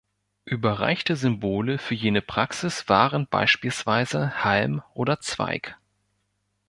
Überreichte 0.45 1.15
Symbole 1.15 1.77
für 1.77 1.93
jene 1.93 2.23
Praxis 2.23 2.89
waren 2.89 3.27
beispielsweise 3.27 4.43
Halm 4.43 4.81
oder 4.95 5.19
Zweig. 5.19 5.77